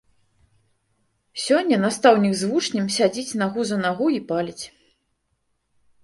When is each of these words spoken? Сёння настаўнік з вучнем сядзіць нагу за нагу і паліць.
Сёння 1.41 1.77
настаўнік 1.83 2.33
з 2.39 2.43
вучнем 2.53 2.85
сядзіць 2.95 3.37
нагу 3.41 3.65
за 3.73 3.77
нагу 3.83 4.07
і 4.15 4.17
паліць. 4.31 4.65